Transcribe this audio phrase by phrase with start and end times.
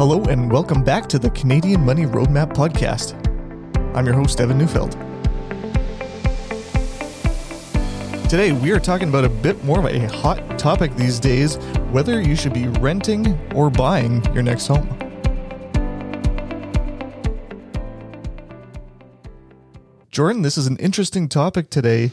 [0.00, 3.12] Hello, and welcome back to the Canadian Money Roadmap Podcast.
[3.94, 4.92] I'm your host, Evan Neufeld.
[8.30, 11.56] Today, we are talking about a bit more of a hot topic these days
[11.90, 14.88] whether you should be renting or buying your next home.
[20.10, 22.10] Jordan, this is an interesting topic today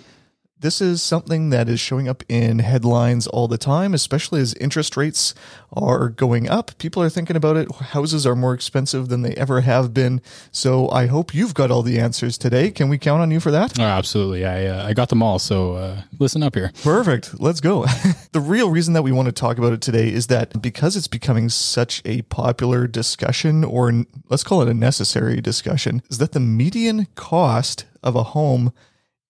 [0.60, 4.98] this is something that is showing up in headlines all the time, especially as interest
[4.98, 5.36] rates
[5.72, 6.76] are going up.
[6.80, 7.72] People are thinking about it.
[7.72, 10.20] Houses are more expensive than they ever have been.
[10.52, 12.72] So I hope you've got all the answers today.
[12.72, 13.80] Can we count on you for that?
[13.80, 14.45] Oh, absolutely.
[14.45, 15.38] I, uh, I got them all.
[15.38, 16.72] So uh, listen up here.
[16.84, 17.39] Perfect.
[17.39, 17.86] Let's go.
[18.31, 21.08] the real reason that we want to talk about it today is that because it's
[21.08, 26.39] becoming such a popular discussion, or let's call it a necessary discussion, is that the
[26.39, 28.73] median cost of a home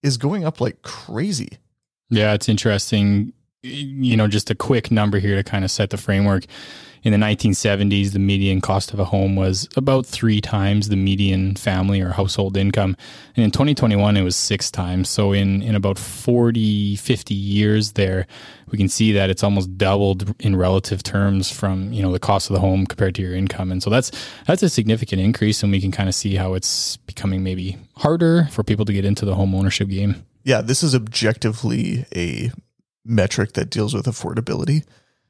[0.04, 1.50] is going up like crazy.
[2.10, 3.34] Yeah, it's interesting.
[3.64, 6.46] You know, just a quick number here to kind of set the framework.
[7.04, 11.56] In the 1970s, the median cost of a home was about three times the median
[11.56, 12.98] family or household income.
[13.36, 15.10] And in 2021, it was six times.
[15.10, 18.28] So, in, in about 40, 50 years there,
[18.72, 22.50] we can see that it's almost doubled in relative terms from, you know, the cost
[22.50, 23.72] of the home compared to your income.
[23.72, 24.12] And so that's,
[24.46, 25.64] that's a significant increase.
[25.64, 29.06] And we can kind of see how it's becoming maybe harder for people to get
[29.06, 30.26] into the home ownership game.
[30.44, 32.52] Yeah, this is objectively a
[33.06, 34.84] metric that deals with affordability.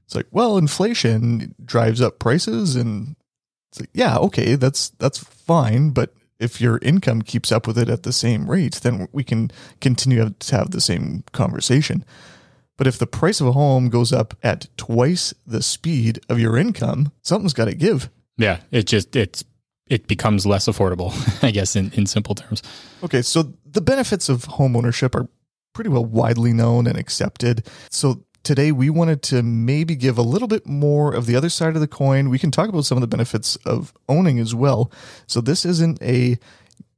[0.08, 3.18] It's like, well, inflation drives up prices and
[3.72, 7.90] it's like, yeah, okay, that's that's fine, but if your income keeps up with it
[7.90, 12.06] at the same rate, then we can continue to have the same conversation.
[12.78, 16.58] But if the price of a home goes up at twice the speed of your
[16.58, 18.10] income, something's got to give.
[18.38, 19.44] Yeah, it just it's
[19.88, 21.12] it becomes less affordable,
[21.44, 22.62] I guess, in, in simple terms.
[23.04, 25.28] Okay, so the benefits of home ownership are
[25.74, 27.68] pretty well widely known and accepted.
[27.90, 31.76] So today we wanted to maybe give a little bit more of the other side
[31.76, 32.30] of the coin.
[32.30, 34.92] We can talk about some of the benefits of owning as well.
[35.28, 36.40] So this isn't a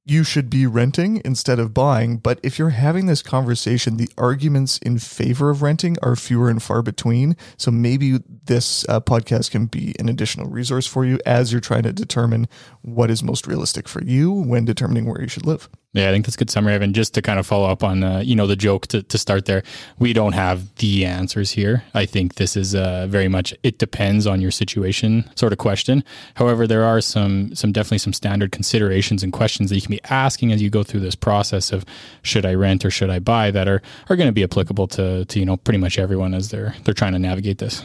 [0.10, 2.18] you should be renting instead of buying.
[2.18, 6.62] But if you're having this conversation, the arguments in favor of renting are fewer and
[6.62, 7.38] far between.
[7.58, 11.84] So maybe this uh, podcast can be an additional resource for you as you're trying
[11.84, 12.48] to determine
[12.82, 15.70] what is most realistic for you when determining where you should live.
[15.94, 16.94] Yeah, I think that's a good summary, Evan.
[16.94, 19.46] Just to kind of follow up on, uh, you know, the joke to, to start
[19.46, 19.64] there.
[19.98, 21.84] We don't have the answers here.
[21.96, 26.04] I think this is uh, very much it depends on your situation sort of question.
[26.36, 30.04] However, there are some some definitely some standard considerations and questions that you can be
[30.12, 31.86] asking as you go through this process of
[32.22, 35.26] should I rent or should I buy that are are going to be applicable to
[35.26, 37.84] to you know pretty much everyone as they're they're trying to navigate this.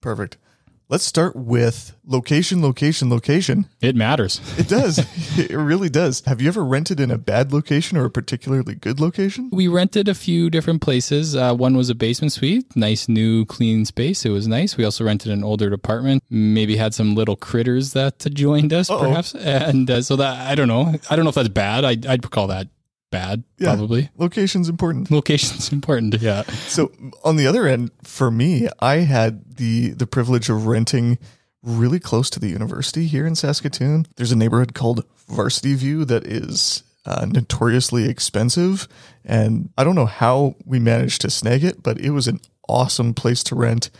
[0.00, 0.38] Perfect.
[0.92, 3.64] Let's start with location, location, location.
[3.80, 4.42] It matters.
[4.58, 4.98] It does.
[5.38, 6.20] it really does.
[6.26, 9.48] Have you ever rented in a bad location or a particularly good location?
[9.54, 11.34] We rented a few different places.
[11.34, 14.26] Uh, one was a basement suite, nice, new, clean space.
[14.26, 14.76] It was nice.
[14.76, 16.24] We also rented an older apartment.
[16.28, 19.00] Maybe had some little critters that joined us, Uh-oh.
[19.00, 19.34] perhaps.
[19.34, 20.94] And uh, so that I don't know.
[21.08, 21.86] I don't know if that's bad.
[21.86, 22.68] I, I'd call that
[23.12, 23.68] bad, yeah.
[23.68, 24.10] probably.
[24.16, 25.08] Location's important.
[25.12, 26.42] Location's important, yeah.
[26.42, 26.90] So
[27.22, 31.18] on the other end, for me, I had the the privilege of renting
[31.62, 34.06] really close to the university here in Saskatoon.
[34.16, 38.88] There's a neighborhood called Varsity View that is uh, notoriously expensive,
[39.24, 43.14] and I don't know how we managed to snag it, but it was an awesome
[43.14, 43.90] place to rent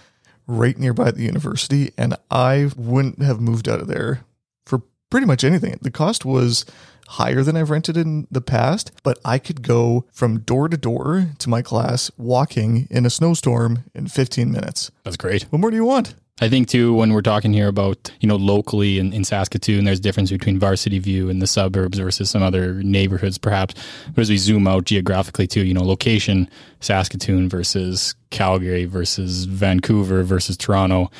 [0.48, 4.24] right nearby the university, and I wouldn't have moved out of there
[4.66, 5.78] for pretty much anything.
[5.82, 6.64] The cost was
[7.12, 11.26] higher than I've rented in the past, but I could go from door to door
[11.38, 14.90] to my class walking in a snowstorm in 15 minutes.
[15.04, 15.44] That's great.
[15.44, 16.14] What more do you want?
[16.40, 20.00] I think too when we're talking here about you know locally in, in Saskatoon, there's
[20.00, 23.74] difference between Varsity View and the suburbs versus some other neighborhoods, perhaps.
[24.14, 26.48] But as we zoom out geographically too, you know, location
[26.80, 31.10] Saskatoon versus Calgary versus Vancouver versus Toronto,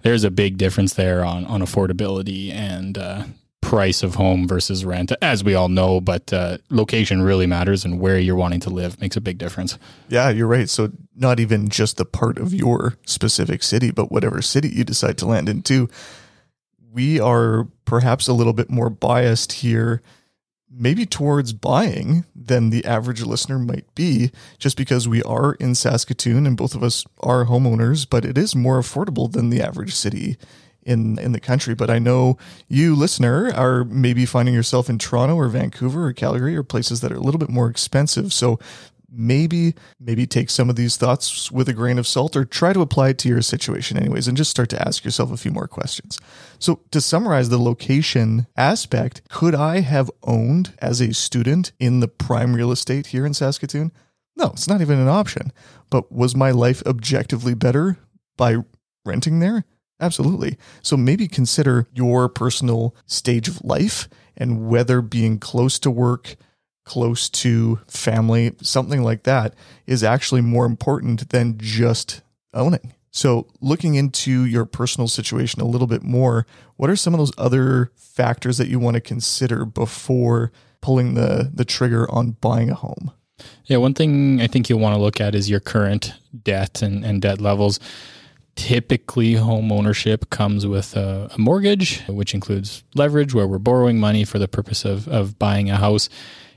[0.00, 3.24] there's a big difference there on on affordability and uh,
[3.62, 7.98] price of home versus rent, as we all know, but uh, location really matters and
[7.98, 9.78] where you're wanting to live makes a big difference.
[10.10, 10.68] Yeah, you're right.
[10.68, 15.16] So, not even just the part of your specific city, but whatever city you decide
[15.18, 15.88] to land into.
[16.92, 20.02] We are perhaps a little bit more biased here,
[20.70, 26.46] maybe towards buying than the average listener might be, just because we are in Saskatoon
[26.46, 30.36] and both of us are homeowners, but it is more affordable than the average city
[30.84, 31.74] in in the country.
[31.74, 32.38] But I know
[32.68, 37.12] you, listener, are maybe finding yourself in Toronto or Vancouver or Calgary or places that
[37.12, 38.32] are a little bit more expensive.
[38.32, 38.58] So
[39.12, 42.80] maybe maybe take some of these thoughts with a grain of salt or try to
[42.80, 45.68] apply it to your situation anyways and just start to ask yourself a few more
[45.68, 46.18] questions.
[46.58, 52.08] So to summarize the location aspect, could I have owned as a student in the
[52.08, 53.92] prime real estate here in Saskatoon?
[54.36, 55.52] No, it's not even an option.
[55.90, 57.98] But was my life objectively better
[58.36, 58.56] by
[59.04, 59.64] renting there?
[60.02, 60.58] Absolutely.
[60.82, 66.34] So maybe consider your personal stage of life and whether being close to work,
[66.84, 69.54] close to family, something like that
[69.86, 72.20] is actually more important than just
[72.52, 72.94] owning.
[73.14, 76.46] So, looking into your personal situation a little bit more,
[76.76, 80.50] what are some of those other factors that you want to consider before
[80.80, 83.12] pulling the, the trigger on buying a home?
[83.66, 87.04] Yeah, one thing I think you'll want to look at is your current debt and,
[87.04, 87.78] and debt levels.
[88.54, 94.24] Typically, home ownership comes with a, a mortgage, which includes leverage, where we're borrowing money
[94.24, 96.08] for the purpose of, of buying a house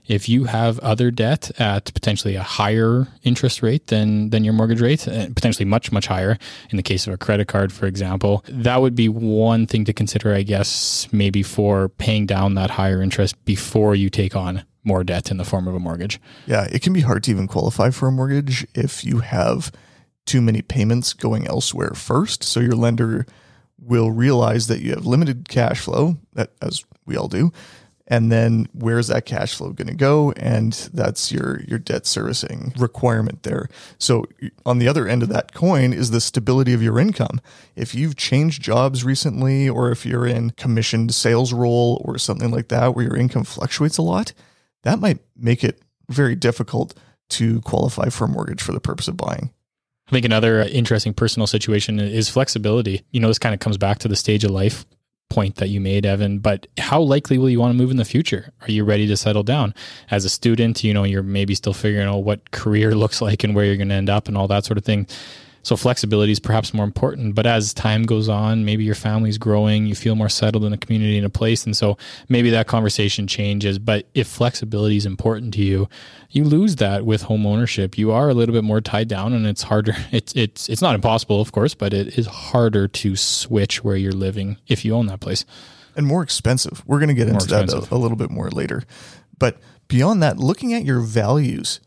[0.07, 4.81] if you have other debt at potentially a higher interest rate than than your mortgage
[4.81, 6.37] rate, uh, potentially much much higher
[6.69, 9.93] in the case of a credit card, for example, that would be one thing to
[9.93, 15.03] consider, I guess, maybe for paying down that higher interest before you take on more
[15.03, 16.19] debt in the form of a mortgage.
[16.45, 19.71] Yeah, it can be hard to even qualify for a mortgage if you have
[20.25, 22.43] too many payments going elsewhere first.
[22.43, 23.25] So your lender
[23.79, 27.51] will realize that you have limited cash flow, that as we all do,
[28.07, 30.31] and then where's that cash flow going to go?
[30.33, 33.67] And that's your your debt servicing requirement there.
[33.97, 34.25] So
[34.65, 37.41] on the other end of that coin is the stability of your income.
[37.75, 42.67] If you've changed jobs recently or if you're in commissioned sales role or something like
[42.67, 44.33] that where your income fluctuates a lot
[44.85, 46.93] that might make it very difficult
[47.27, 49.51] to qualify for a mortgage for the purpose of buying
[50.07, 53.03] I think another interesting personal situation is flexibility.
[53.11, 54.85] You know, this kind of comes back to the stage of life
[55.29, 58.05] point that you made, Evan, but how likely will you want to move in the
[58.05, 58.53] future?
[58.61, 59.73] Are you ready to settle down?
[60.11, 63.55] As a student, you know, you're maybe still figuring out what career looks like and
[63.55, 65.07] where you're going to end up and all that sort of thing.
[65.65, 67.33] So flexibility is perhaps more important.
[67.33, 70.77] But as time goes on, maybe your family's growing, you feel more settled in a
[70.77, 71.65] community in a place.
[71.65, 71.97] And so
[72.29, 73.79] maybe that conversation changes.
[73.79, 75.89] But if flexibility is important to you,
[76.29, 77.97] you lose that with home ownership.
[77.97, 79.95] You are a little bit more tied down and it's harder.
[80.11, 84.11] It's it's it's not impossible, of course, but it is harder to switch where you're
[84.11, 85.45] living if you own that place.
[85.95, 86.83] And more expensive.
[86.85, 87.89] We're going to get more into expensive.
[87.89, 88.83] that a, a little bit more later.
[89.39, 89.57] But
[89.87, 91.79] beyond that, looking at your values.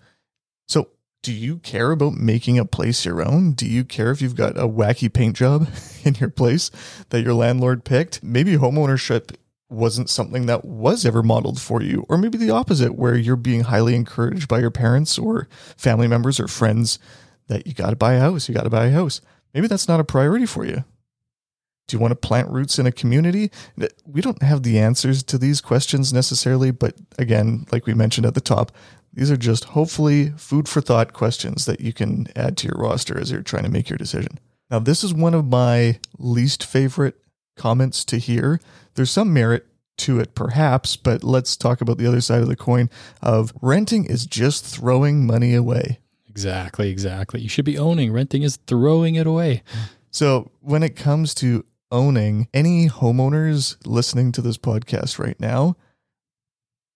[0.66, 0.88] So
[1.22, 3.52] do you care about making a place your own?
[3.52, 5.68] Do you care if you've got a wacky paint job
[6.04, 6.70] in your place
[7.10, 8.22] that your landlord picked?
[8.22, 9.34] Maybe homeownership
[9.70, 13.62] wasn't something that was ever modeled for you, or maybe the opposite, where you're being
[13.62, 16.98] highly encouraged by your parents or family members or friends
[17.48, 19.20] that you got to buy a house, you got to buy a house.
[19.52, 20.84] Maybe that's not a priority for you.
[21.88, 23.50] Do you want to plant roots in a community?
[24.06, 28.34] We don't have the answers to these questions necessarily, but again, like we mentioned at
[28.34, 28.72] the top,
[29.12, 33.18] these are just hopefully food for thought questions that you can add to your roster
[33.18, 34.38] as you're trying to make your decision.
[34.70, 37.16] Now, this is one of my least favorite
[37.56, 38.60] comments to hear.
[38.94, 39.66] There's some merit
[39.98, 42.88] to it, perhaps, but let's talk about the other side of the coin
[43.22, 45.98] of renting is just throwing money away.
[46.28, 47.40] Exactly, exactly.
[47.40, 48.12] You should be owning.
[48.12, 49.62] Renting is throwing it away.
[50.10, 55.76] So, when it comes to owning, any homeowners listening to this podcast right now,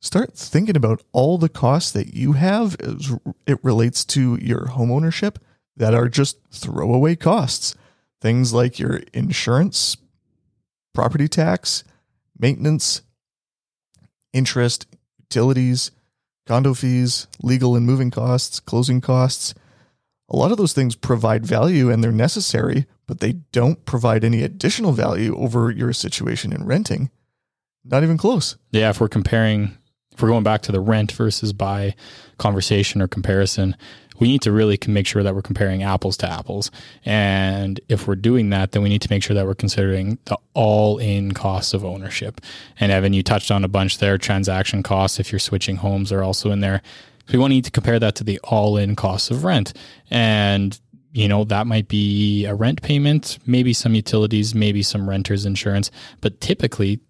[0.02, 3.16] start thinking about all the costs that you have as
[3.46, 5.38] it relates to your home ownership
[5.76, 7.74] that are just throwaway costs.
[8.20, 9.96] Things like your insurance,
[10.92, 11.82] property tax,
[12.38, 13.02] maintenance,
[14.32, 14.86] interest,
[15.18, 15.90] utilities,
[16.46, 19.54] condo fees, legal and moving costs, closing costs.
[20.28, 24.42] A lot of those things provide value and they're necessary, but they don't provide any
[24.42, 27.10] additional value over your situation in renting.
[27.84, 28.56] Not even close.
[28.70, 29.76] Yeah, if we're comparing
[30.12, 31.94] if we're going back to the rent versus buy
[32.38, 33.76] conversation or comparison,
[34.18, 36.70] we need to really make sure that we're comparing apples to apples.
[37.04, 40.38] And if we're doing that, then we need to make sure that we're considering the
[40.54, 42.40] all in costs of ownership.
[42.78, 44.18] And Evan, you touched on a bunch there.
[44.18, 46.82] Transaction costs, if you're switching homes, are also in there.
[47.26, 49.72] So we want to need to compare that to the all in costs of rent.
[50.10, 50.78] And
[51.12, 55.90] you know, that might be a rent payment, maybe some utilities, maybe some renter's insurance,
[56.22, 57.00] but typically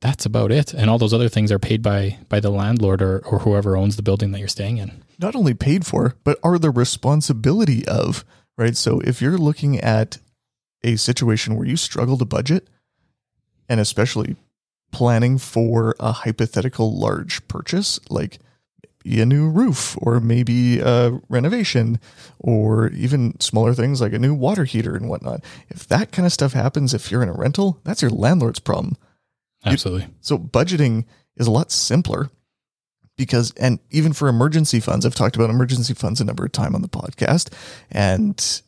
[0.00, 0.74] that's about it.
[0.74, 3.96] And all those other things are paid by by the landlord or, or whoever owns
[3.96, 5.02] the building that you're staying in.
[5.18, 8.24] Not only paid for, but are the responsibility of,
[8.58, 8.76] right?
[8.76, 10.18] So if you're looking at
[10.84, 12.68] a situation where you struggle to budget,
[13.68, 14.36] and especially
[14.92, 18.38] planning for a hypothetical large purchase, like
[19.04, 22.00] a new roof or maybe a renovation
[22.38, 25.44] or even smaller things like a new water heater and whatnot.
[25.68, 28.96] If that kind of stuff happens, if you're in a rental, that's your landlord's problem.
[29.72, 30.08] Absolutely.
[30.20, 31.04] so budgeting
[31.36, 32.30] is a lot simpler
[33.16, 36.74] because, and even for emergency funds, I've talked about emergency funds a number of times
[36.74, 37.52] on the podcast,
[37.90, 38.62] and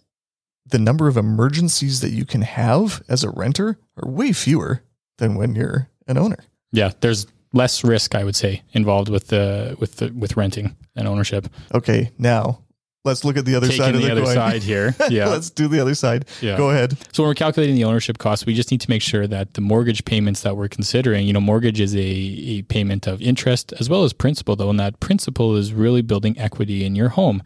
[0.66, 4.82] the number of emergencies that you can have as a renter are way fewer
[5.18, 6.38] than when you're an owner.
[6.72, 11.08] Yeah, there's less risk, I would say, involved with the with the with renting and
[11.08, 11.48] ownership.
[11.74, 12.62] Okay, now
[13.08, 14.34] let's look at the other taking side of the, the, other coin.
[14.34, 14.94] side here.
[15.08, 15.28] Yeah.
[15.28, 16.26] let's do the other side.
[16.42, 16.56] Yeah.
[16.56, 16.96] Go ahead.
[17.12, 19.60] So when we're calculating the ownership cost, we just need to make sure that the
[19.60, 23.88] mortgage payments that we're considering, you know, mortgage is a, a payment of interest as
[23.88, 27.42] well as principal, though, and that principal is really building equity in your home.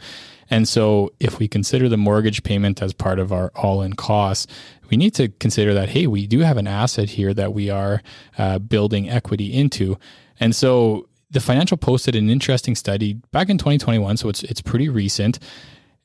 [0.51, 4.47] And so if we consider the mortgage payment as part of our all-in costs,
[4.91, 8.03] we need to consider that, hey, we do have an asset here that we are
[8.37, 9.97] uh, building equity into.
[10.39, 14.89] And so the financial posted an interesting study back in 2021, so it's it's pretty
[14.89, 15.39] recent.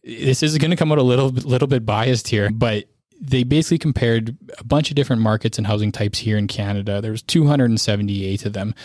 [0.03, 2.85] This is going to come out a little little bit biased here, but
[3.19, 7.01] they basically compared a bunch of different markets and housing types here in Canada.
[7.01, 8.75] There was 278 of them.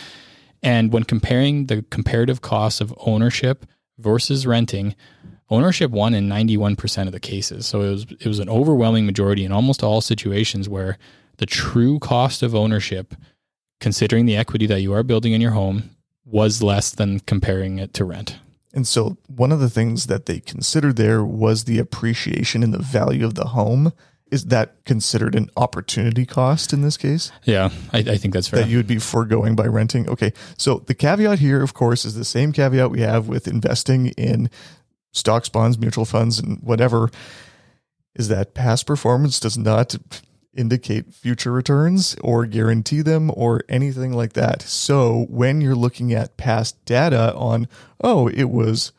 [0.63, 3.65] And when comparing the comparative costs of ownership
[3.99, 4.95] versus renting,
[5.49, 7.65] ownership won in 91% of the cases.
[7.67, 10.97] So it was it was an overwhelming majority in almost all situations where
[11.37, 13.13] the true cost of ownership
[13.79, 15.93] considering the equity that you are building in your home
[16.25, 18.39] was less than comparing it to rent.
[18.73, 22.79] And so one of the things that they considered there was the appreciation in the
[22.79, 23.93] value of the home.
[24.31, 28.61] Is that considered an opportunity cost in this case Yeah, I, I think that's fair.
[28.61, 30.09] that you would be foregoing by renting?
[30.09, 30.33] Okay.
[30.57, 34.49] So the caveat here, of course, is the same caveat we have with investing in
[35.11, 37.11] stocks, bonds, mutual funds, and whatever,
[38.15, 39.95] is that past performance does not
[40.55, 44.61] indicate future returns or guarantee them or anything like that.
[44.61, 47.67] So when you're looking at past data on,
[48.01, 48.91] oh, it was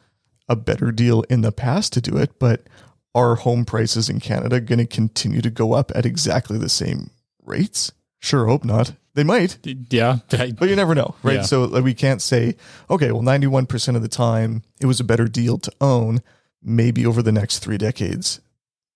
[0.48, 2.66] a better deal in the past to do it, but
[3.14, 7.10] are home prices in Canada going to continue to go up at exactly the same
[7.44, 7.92] rates?
[8.18, 8.92] Sure, hope not.
[9.14, 9.58] They might,
[9.90, 11.36] yeah, but you never know, right?
[11.36, 11.42] Yeah.
[11.42, 12.56] So like, we can't say,
[12.90, 16.20] okay, well, 91% of the time it was a better deal to own.
[16.66, 18.40] Maybe over the next three decades,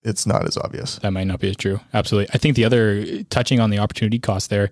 [0.02, 0.96] it's not as obvious.
[0.96, 1.80] that might not be as true.
[1.92, 2.32] Absolutely.
[2.34, 4.70] I think the other touching on the opportunity cost there,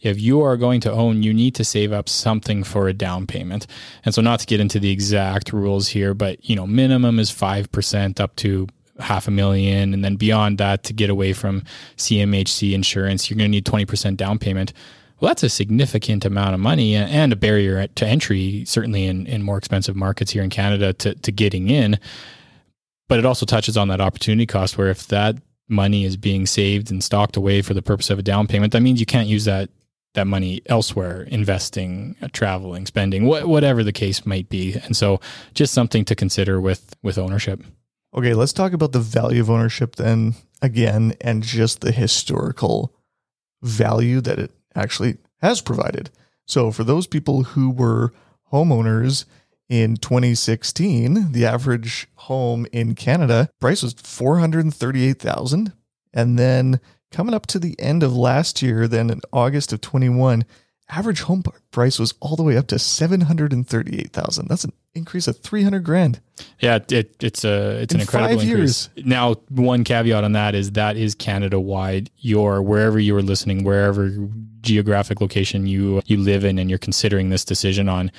[0.00, 3.26] if you are going to own, you need to save up something for a down
[3.26, 3.66] payment.
[4.04, 7.30] And so not to get into the exact rules here, but you know, minimum is
[7.30, 8.68] 5% up to
[8.98, 11.62] half a million and then beyond that to get away from
[11.96, 14.72] CMHC insurance, you're going to need 20% down payment.
[15.20, 19.42] Well, that's a significant amount of money and a barrier to entry, certainly in, in
[19.42, 21.98] more expensive markets here in Canada to, to getting in.
[23.08, 25.36] But it also touches on that opportunity cost where if that
[25.68, 28.82] money is being saved and stocked away for the purpose of a down payment, that
[28.82, 29.70] means you can't use that
[30.14, 34.72] that money elsewhere, investing, uh, traveling, spending, wh- whatever the case might be.
[34.84, 35.20] And so,
[35.54, 37.62] just something to consider with with ownership.
[38.14, 42.94] Okay, let's talk about the value of ownership then again and just the historical
[43.62, 46.10] value that it actually has provided.
[46.46, 48.12] So, for those people who were
[48.52, 49.26] homeowners
[49.68, 55.72] in 2016, the average home in Canada price was 438,000
[56.12, 56.80] and then
[57.10, 60.44] coming up to the end of last year then in August of 21,
[60.88, 64.48] average home price was all the way up to 738,000.
[64.48, 66.20] That's an increase of 300 grand.
[66.60, 68.88] Yeah, it, it's a it's In an incredible five increase.
[68.96, 72.10] Now, one caveat on that is that is Canada wide.
[72.18, 74.10] Your wherever you are listening, wherever
[74.60, 78.10] geographic location you you live in, and you're considering this decision on,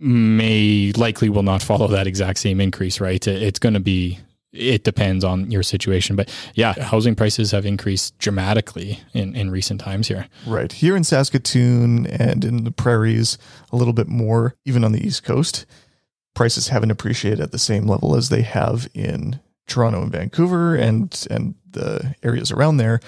[0.00, 3.00] may likely will not follow that exact same increase.
[3.00, 3.26] Right?
[3.26, 4.18] It's going to be.
[4.50, 9.78] It depends on your situation, but yeah, housing prices have increased dramatically in, in recent
[9.78, 10.26] times here.
[10.46, 10.72] Right.
[10.72, 13.36] Here in Saskatoon and in the prairies,
[13.72, 15.66] a little bit more, even on the East Coast,
[16.34, 21.26] prices haven't appreciated at the same level as they have in Toronto and Vancouver and
[21.30, 23.00] and the areas around there.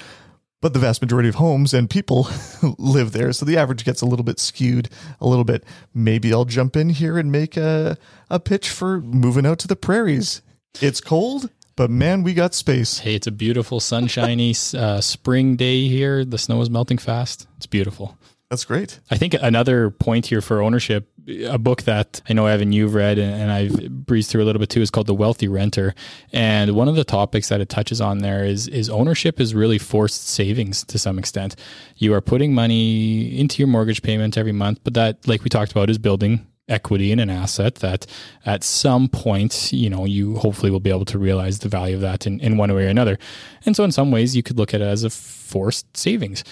[0.62, 2.29] But the vast majority of homes and people
[2.79, 3.33] live there.
[3.33, 4.90] So the average gets a little bit skewed,
[5.21, 5.64] a little bit.
[5.95, 7.97] Maybe I'll jump in here and make a,
[8.29, 10.43] a pitch for moving out to the prairies.
[10.83, 12.99] It's cold, but man, we got space.
[12.99, 16.25] Hey, it's a beautiful, sunshiny uh, spring day here.
[16.25, 17.47] The snow is melting fast.
[17.57, 18.19] It's beautiful.
[18.50, 18.99] That's great.
[19.12, 21.09] I think another point here for ownership,
[21.47, 24.71] a book that I know Evan you've read and, I've breezed through a little bit
[24.71, 25.95] too is called The Wealthy Renter.
[26.33, 29.78] And one of the topics that it touches on there is is ownership is really
[29.78, 31.54] forced savings to some extent.
[31.95, 35.71] You are putting money into your mortgage payment every month, but that like we talked
[35.71, 38.04] about is building equity in an asset that
[38.47, 42.00] at some point, you know, you hopefully will be able to realize the value of
[42.00, 43.16] that in, in one way or another.
[43.64, 46.42] And so in some ways you could look at it as a forced savings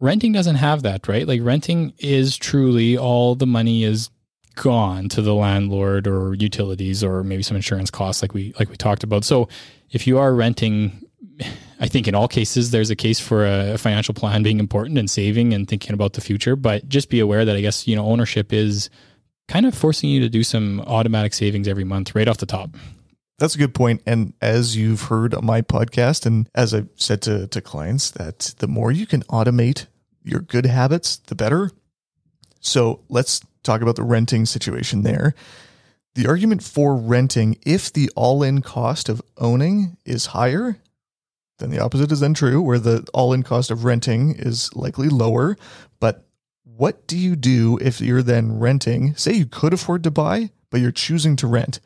[0.00, 1.26] renting doesn't have that, right?
[1.26, 4.10] Like renting is truly all the money is
[4.56, 8.76] gone to the landlord or utilities or maybe some insurance costs like we like we
[8.76, 9.24] talked about.
[9.24, 9.48] So
[9.90, 11.02] if you are renting
[11.78, 15.10] I think in all cases there's a case for a financial plan being important and
[15.10, 18.06] saving and thinking about the future, but just be aware that I guess, you know,
[18.06, 18.88] ownership is
[19.46, 22.70] kind of forcing you to do some automatic savings every month right off the top.
[23.38, 24.02] That's a good point.
[24.06, 28.54] And as you've heard on my podcast, and as I've said to, to clients, that
[28.58, 29.86] the more you can automate
[30.24, 31.70] your good habits, the better.
[32.60, 35.34] So let's talk about the renting situation there.
[36.14, 40.78] The argument for renting, if the all in cost of owning is higher,
[41.58, 45.10] then the opposite is then true, where the all in cost of renting is likely
[45.10, 45.58] lower.
[46.00, 46.26] But
[46.64, 49.14] what do you do if you're then renting?
[49.14, 51.80] Say you could afford to buy, but you're choosing to rent.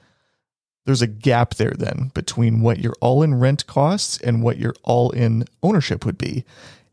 [0.90, 4.74] There's a gap there then between what your all in rent costs and what your
[4.82, 6.44] all in ownership would be.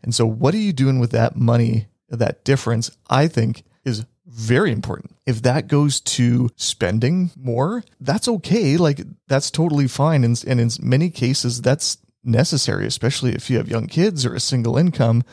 [0.04, 2.92] And so, what are you doing with that money, that difference?
[3.10, 5.16] I think is very important.
[5.26, 8.78] If that goes to spending more, that's okay.
[8.78, 10.24] Like, that's totally fine.
[10.24, 14.40] And, and in many cases, that's necessary, especially if you have young kids or a
[14.40, 15.24] single income,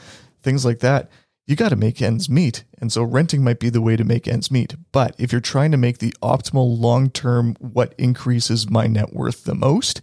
[0.42, 1.10] things like that.
[1.46, 2.64] You got to make ends meet.
[2.80, 4.74] And so renting might be the way to make ends meet.
[4.92, 9.44] But if you're trying to make the optimal long term, what increases my net worth
[9.44, 10.00] the most,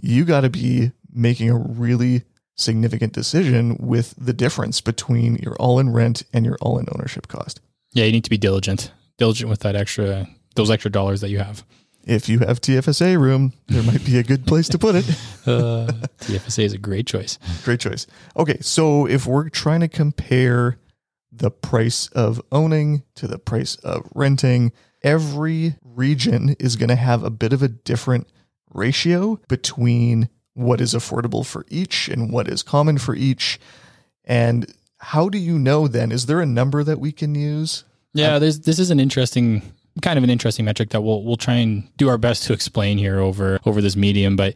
[0.00, 2.22] you got to be making a really
[2.54, 7.28] significant decision with the difference between your all in rent and your all in ownership
[7.28, 7.60] cost.
[7.92, 11.38] Yeah, you need to be diligent, diligent with that extra, those extra dollars that you
[11.38, 11.64] have
[12.06, 15.08] if you have TFSA room, there might be a good place to put it.
[15.46, 17.38] uh, TFSA is a great choice.
[17.64, 18.06] Great choice.
[18.36, 20.78] Okay, so if we're trying to compare
[21.32, 24.72] the price of owning to the price of renting,
[25.02, 28.28] every region is going to have a bit of a different
[28.72, 33.58] ratio between what is affordable for each and what is common for each.
[34.24, 36.12] And how do you know then?
[36.12, 37.84] Is there a number that we can use?
[38.14, 39.60] Yeah, there's this is an interesting
[40.02, 42.98] kind of an interesting metric that we'll we'll try and do our best to explain
[42.98, 44.36] here over over this medium.
[44.36, 44.54] But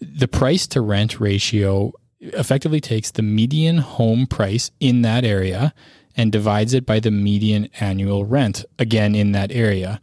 [0.00, 5.72] the price to rent ratio effectively takes the median home price in that area
[6.16, 10.00] and divides it by the median annual rent again in that area.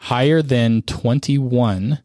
[0.00, 1.98] Higher than 21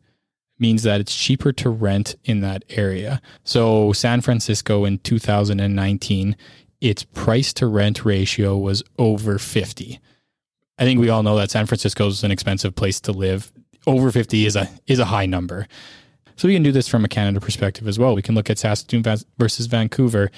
[0.59, 3.21] means that it's cheaper to rent in that area.
[3.43, 6.35] So San Francisco in 2019,
[6.81, 9.99] its price to rent ratio was over 50.
[10.77, 13.51] I think we all know that San Francisco is an expensive place to live.
[13.85, 15.67] Over 50 is a is a high number.
[16.35, 18.15] So we can do this from a Canada perspective as well.
[18.15, 19.03] We can look at Saskatoon
[19.37, 20.31] versus Vancouver.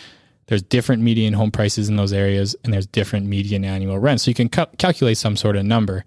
[0.48, 4.22] There's different median home prices in those areas, and there's different median annual rent.
[4.22, 6.04] So you can ca- calculate some sort of number.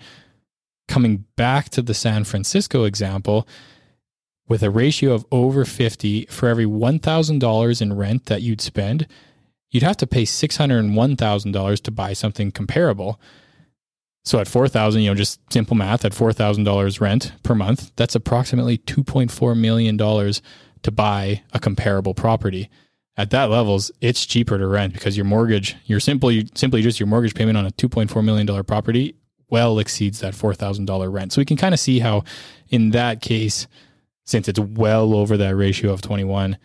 [0.87, 3.49] Coming back to the San Francisco example,
[4.47, 9.07] with a ratio of over 50, for every $1,000 in rent that you'd spend,
[9.71, 13.21] you'd have to pay $601,000 to buy something comparable.
[14.29, 18.77] So at 4000 you know, just simple math, at $4,000 rent per month, that's approximately
[18.77, 22.69] $2.4 million to buy a comparable property.
[23.17, 27.07] At that levels, it's cheaper to rent because your mortgage, your simply simply just your
[27.07, 29.15] mortgage payment on a $2.4 million property
[29.49, 31.33] well exceeds that $4,000 rent.
[31.33, 32.25] So we can kind of see how
[32.69, 33.67] in that case,
[34.27, 36.59] since it's well over that ratio of 21,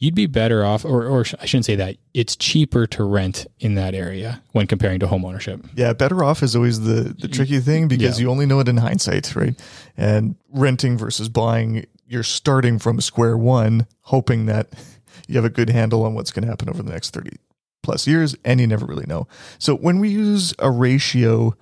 [0.00, 3.74] you'd be better off, or, or I shouldn't say that, it's cheaper to rent in
[3.74, 5.64] that area when comparing to home ownership.
[5.76, 8.24] Yeah, better off is always the, the tricky thing because yeah.
[8.24, 9.54] you only know it in hindsight, right?
[9.96, 14.70] And renting versus buying, you're starting from square one, hoping that
[15.28, 17.36] you have a good handle on what's going to happen over the next 30
[17.82, 19.28] plus years, and you never really know.
[19.58, 21.54] So when we use a ratio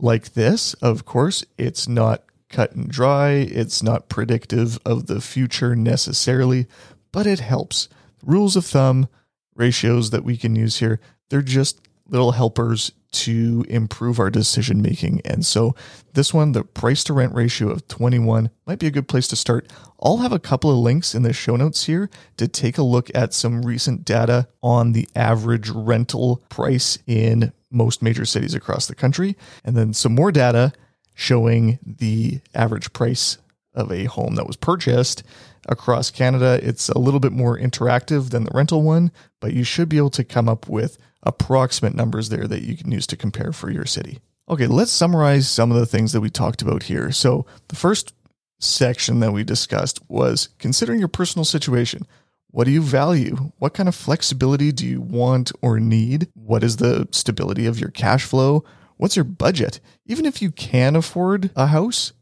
[0.00, 3.30] like this, of course, it's not cut and dry.
[3.30, 6.66] It's not predictive of the future necessarily,
[7.12, 7.88] but it helps.
[8.24, 9.08] Rules of thumb,
[9.54, 15.20] ratios that we can use here, they're just little helpers to improve our decision making.
[15.24, 15.74] And so
[16.12, 19.36] this one, the price to rent ratio of 21 might be a good place to
[19.36, 19.70] start.
[20.00, 23.10] I'll have a couple of links in the show notes here to take a look
[23.14, 28.94] at some recent data on the average rental price in most major cities across the
[28.94, 30.72] country, and then some more data
[31.14, 33.38] showing the average price
[33.78, 35.22] of a home that was purchased
[35.68, 36.58] across Canada.
[36.62, 40.10] It's a little bit more interactive than the rental one, but you should be able
[40.10, 43.84] to come up with approximate numbers there that you can use to compare for your
[43.84, 44.18] city.
[44.48, 47.12] Okay, let's summarize some of the things that we talked about here.
[47.12, 48.14] So, the first
[48.60, 52.06] section that we discussed was considering your personal situation.
[52.50, 53.52] What do you value?
[53.58, 56.28] What kind of flexibility do you want or need?
[56.34, 58.64] What is the stability of your cash flow?
[58.96, 59.80] What's your budget?
[60.06, 62.12] Even if you can afford a house,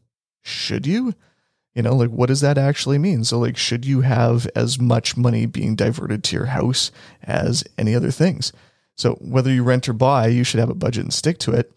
[0.43, 1.13] should you?
[1.77, 3.23] You know, like what does that actually mean?
[3.23, 6.89] So, like, should you have as much money being diverted to your house
[7.21, 8.51] as any other things?
[8.95, 11.71] So, whether you rent or buy, you should have a budget and stick to it.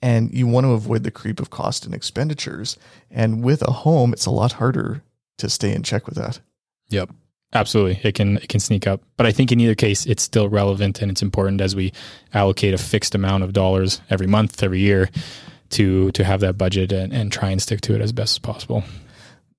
[0.00, 2.78] And you want to avoid the creep of cost and expenditures.
[3.10, 5.02] And with a home, it's a lot harder
[5.36, 6.40] to stay in check with that.
[6.88, 7.10] Yep.
[7.52, 8.00] Absolutely.
[8.02, 9.02] It can it can sneak up.
[9.18, 11.92] But I think in either case it's still relevant and it's important as we
[12.32, 15.10] allocate a fixed amount of dollars every month, every year
[15.72, 18.38] to to have that budget and, and try and stick to it as best as
[18.38, 18.84] possible.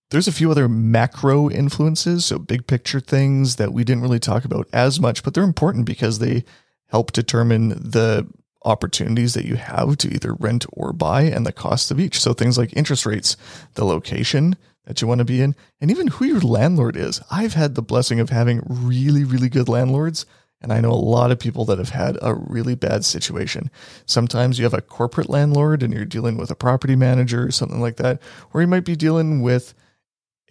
[0.10, 4.46] There's a few other macro influences, so big picture things that we didn't really talk
[4.46, 6.44] about as much, but they're important because they
[6.88, 8.28] help determine the
[8.64, 12.22] opportunities that you have to either rent or buy and the cost of each.
[12.22, 13.36] So things like interest rates,
[13.74, 17.22] the location that you want to be in, and even who your landlord is.
[17.32, 20.26] I've had the blessing of having really, really good landlords.
[20.64, 23.70] And I know a lot of people that have had a really bad situation.
[24.06, 27.82] Sometimes you have a corporate landlord and you're dealing with a property manager or something
[27.82, 28.22] like that,
[28.54, 29.74] or you might be dealing with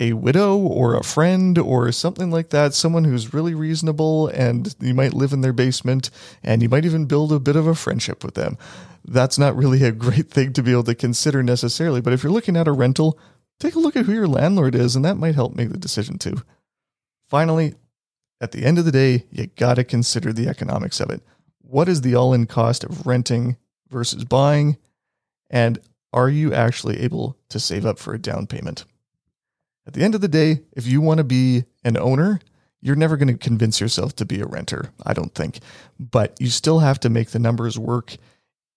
[0.00, 4.94] a widow or a friend or something like that, someone who's really reasonable and you
[4.94, 6.10] might live in their basement
[6.42, 8.58] and you might even build a bit of a friendship with them.
[9.04, 12.32] That's not really a great thing to be able to consider necessarily, but if you're
[12.32, 13.18] looking at a rental,
[13.60, 16.18] take a look at who your landlord is and that might help make the decision
[16.18, 16.42] too.
[17.28, 17.74] Finally,
[18.42, 21.22] at the end of the day, you got to consider the economics of it.
[21.60, 23.56] What is the all in cost of renting
[23.88, 24.76] versus buying?
[25.48, 25.78] And
[26.12, 28.84] are you actually able to save up for a down payment?
[29.86, 32.40] At the end of the day, if you want to be an owner,
[32.80, 35.60] you're never going to convince yourself to be a renter, I don't think.
[36.00, 38.16] But you still have to make the numbers work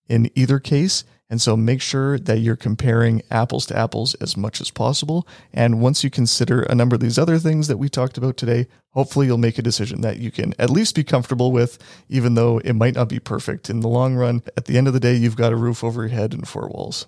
[0.07, 1.03] in either case.
[1.29, 5.27] And so make sure that you're comparing apples to apples as much as possible.
[5.53, 8.67] And once you consider a number of these other things that we talked about today,
[8.91, 12.59] hopefully you'll make a decision that you can at least be comfortable with, even though
[12.59, 14.43] it might not be perfect in the long run.
[14.55, 16.67] At the end of the day, you've got a roof over your head and four
[16.67, 17.07] walls.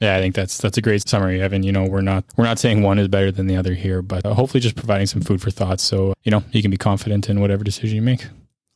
[0.00, 1.62] Yeah, I think that's that's a great summary, Evan.
[1.62, 4.26] You know, we're not we're not saying one is better than the other here, but
[4.26, 7.28] uh, hopefully just providing some food for thought, so you know you can be confident
[7.30, 8.26] in whatever decision you make.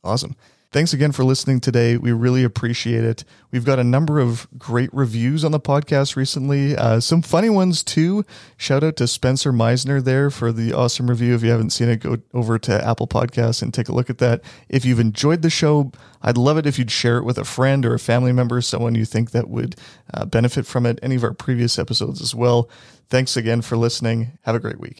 [0.05, 0.37] Awesome.
[0.77, 1.97] Thanks again for listening today.
[1.97, 3.23] We really appreciate it.
[3.49, 7.81] We've got a number of great reviews on the podcast recently, uh, some funny ones
[7.81, 8.23] too.
[8.57, 11.33] Shout out to Spencer Meisner there for the awesome review.
[11.33, 14.19] If you haven't seen it, go over to Apple Podcasts and take a look at
[14.19, 14.41] that.
[14.69, 17.83] If you've enjoyed the show, I'd love it if you'd share it with a friend
[17.83, 19.77] or a family member, someone you think that would
[20.13, 20.99] uh, benefit from it.
[21.01, 22.69] Any of our previous episodes as well.
[23.09, 24.37] Thanks again for listening.
[24.43, 24.99] Have a great week.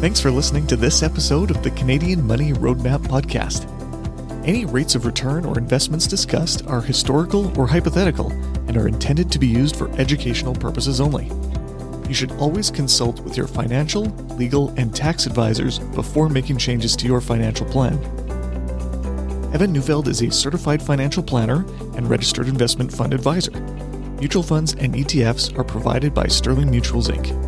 [0.00, 3.75] Thanks for listening to this episode of the Canadian Money Roadmap Podcast.
[4.46, 8.30] Any rates of return or investments discussed are historical or hypothetical
[8.68, 11.26] and are intended to be used for educational purposes only.
[12.08, 14.04] You should always consult with your financial,
[14.36, 17.94] legal, and tax advisors before making changes to your financial plan.
[19.52, 23.50] Evan Neufeld is a certified financial planner and registered investment fund advisor.
[24.20, 27.45] Mutual funds and ETFs are provided by Sterling Mutuals Inc.